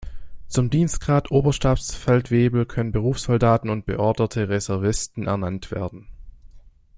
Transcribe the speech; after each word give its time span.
Zum 0.47 0.71
Dienstgrad 0.71 1.29
Oberstabsfeldwebel 1.29 2.65
können 2.65 2.91
Berufssoldaten 2.91 3.69
und 3.69 3.85
beorderte 3.85 4.49
Reservisten 4.49 5.27
ernannt 5.27 5.69
werden. 5.69 6.07